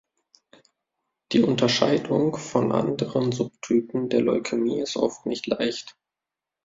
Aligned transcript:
Die 1.31 1.43
Unterscheidung 1.43 2.35
von 2.35 2.71
anderen 2.71 3.31
Subtypen 3.31 4.09
der 4.09 4.21
Leukämie 4.21 4.79
ist 4.79 4.97
oft 4.97 5.27
nicht 5.27 5.45
leicht. 5.45 5.95